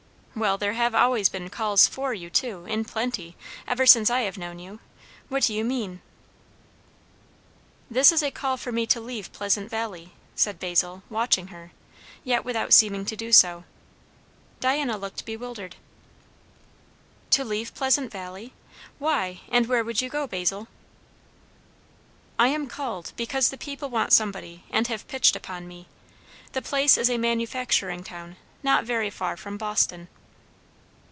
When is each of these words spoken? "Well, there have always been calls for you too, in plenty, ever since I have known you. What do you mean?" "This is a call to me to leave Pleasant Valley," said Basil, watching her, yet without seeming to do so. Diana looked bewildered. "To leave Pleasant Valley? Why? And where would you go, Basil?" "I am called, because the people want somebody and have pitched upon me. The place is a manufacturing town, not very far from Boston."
"Well, 0.33 0.57
there 0.57 0.73
have 0.73 0.95
always 0.95 1.27
been 1.27 1.49
calls 1.49 1.87
for 1.87 2.13
you 2.13 2.29
too, 2.29 2.65
in 2.65 2.85
plenty, 2.85 3.35
ever 3.67 3.85
since 3.85 4.09
I 4.09 4.21
have 4.21 4.37
known 4.37 4.59
you. 4.59 4.79
What 5.27 5.43
do 5.43 5.53
you 5.53 5.65
mean?" 5.65 6.01
"This 7.91 8.13
is 8.13 8.23
a 8.23 8.31
call 8.31 8.57
to 8.59 8.71
me 8.71 8.87
to 8.87 9.01
leave 9.01 9.33
Pleasant 9.33 9.69
Valley," 9.69 10.13
said 10.33 10.57
Basil, 10.57 11.03
watching 11.09 11.47
her, 11.47 11.73
yet 12.23 12.45
without 12.45 12.73
seeming 12.73 13.03
to 13.07 13.17
do 13.17 13.33
so. 13.33 13.65
Diana 14.61 14.97
looked 14.97 15.25
bewildered. 15.25 15.75
"To 17.31 17.43
leave 17.43 17.75
Pleasant 17.75 18.09
Valley? 18.09 18.53
Why? 18.99 19.41
And 19.49 19.67
where 19.67 19.83
would 19.83 20.01
you 20.01 20.09
go, 20.09 20.27
Basil?" 20.27 20.69
"I 22.39 22.47
am 22.47 22.67
called, 22.67 23.11
because 23.17 23.49
the 23.49 23.57
people 23.57 23.89
want 23.89 24.13
somebody 24.13 24.63
and 24.71 24.87
have 24.87 25.09
pitched 25.09 25.35
upon 25.35 25.67
me. 25.67 25.87
The 26.53 26.61
place 26.61 26.97
is 26.97 27.09
a 27.09 27.17
manufacturing 27.17 28.01
town, 28.03 28.37
not 28.63 28.85
very 28.85 29.09
far 29.09 29.35
from 29.35 29.57
Boston." 29.57 30.07